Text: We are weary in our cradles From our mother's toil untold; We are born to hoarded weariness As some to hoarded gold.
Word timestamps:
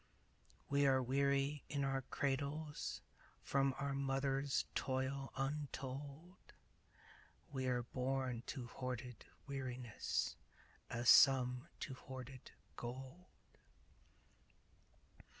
We 0.67 0.87
are 0.87 0.99
weary 0.99 1.63
in 1.69 1.83
our 1.83 2.01
cradles 2.01 3.03
From 3.43 3.75
our 3.77 3.93
mother's 3.93 4.65
toil 4.73 5.31
untold; 5.37 6.39
We 7.51 7.67
are 7.67 7.83
born 7.83 8.41
to 8.47 8.65
hoarded 8.65 9.25
weariness 9.45 10.37
As 10.89 11.07
some 11.07 11.67
to 11.81 11.93
hoarded 11.93 12.49
gold. 12.75 13.25